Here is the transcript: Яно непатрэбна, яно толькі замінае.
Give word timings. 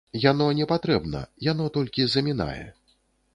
Яно 0.21 0.45
непатрэбна, 0.59 1.21
яно 1.51 1.69
толькі 1.77 2.07
замінае. 2.15 2.65